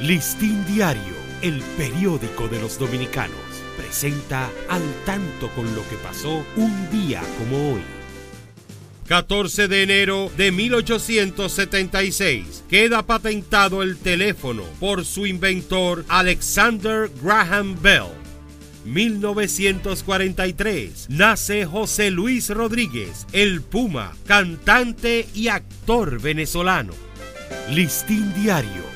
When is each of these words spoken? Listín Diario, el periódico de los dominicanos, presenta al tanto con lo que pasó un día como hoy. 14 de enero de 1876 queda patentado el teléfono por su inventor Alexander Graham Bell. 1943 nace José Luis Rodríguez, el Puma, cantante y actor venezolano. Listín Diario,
Listín 0.00 0.64
Diario, 0.66 1.14
el 1.40 1.62
periódico 1.78 2.48
de 2.48 2.60
los 2.60 2.78
dominicanos, 2.78 3.38
presenta 3.78 4.50
al 4.68 4.82
tanto 5.06 5.48
con 5.54 5.74
lo 5.74 5.88
que 5.88 5.96
pasó 5.96 6.44
un 6.56 6.90
día 6.90 7.22
como 7.38 7.72
hoy. 7.72 7.80
14 9.08 9.68
de 9.68 9.84
enero 9.84 10.30
de 10.36 10.52
1876 10.52 12.64
queda 12.68 13.06
patentado 13.06 13.82
el 13.82 13.96
teléfono 13.96 14.64
por 14.80 15.06
su 15.06 15.24
inventor 15.26 16.04
Alexander 16.08 17.10
Graham 17.22 17.80
Bell. 17.80 18.08
1943 18.84 21.06
nace 21.08 21.64
José 21.64 22.10
Luis 22.10 22.50
Rodríguez, 22.50 23.26
el 23.32 23.62
Puma, 23.62 24.12
cantante 24.26 25.26
y 25.34 25.48
actor 25.48 26.20
venezolano. 26.20 26.92
Listín 27.70 28.34
Diario, 28.34 28.95